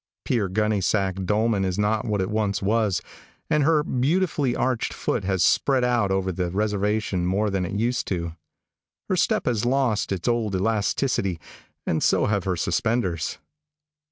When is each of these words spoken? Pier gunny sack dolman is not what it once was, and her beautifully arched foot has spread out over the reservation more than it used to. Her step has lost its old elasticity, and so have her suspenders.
Pier 0.25 0.49
gunny 0.49 0.81
sack 0.81 1.13
dolman 1.25 1.63
is 1.63 1.77
not 1.77 2.05
what 2.05 2.21
it 2.21 2.31
once 2.31 2.59
was, 2.59 3.01
and 3.51 3.61
her 3.61 3.83
beautifully 3.83 4.55
arched 4.55 4.93
foot 4.95 5.23
has 5.25 5.43
spread 5.43 5.83
out 5.83 6.09
over 6.09 6.31
the 6.31 6.49
reservation 6.49 7.23
more 7.23 7.51
than 7.51 7.67
it 7.67 7.73
used 7.73 8.07
to. 8.07 8.33
Her 9.09 9.15
step 9.15 9.45
has 9.45 9.63
lost 9.63 10.11
its 10.11 10.27
old 10.27 10.55
elasticity, 10.55 11.39
and 11.85 12.01
so 12.01 12.25
have 12.25 12.45
her 12.45 12.55
suspenders. 12.55 13.37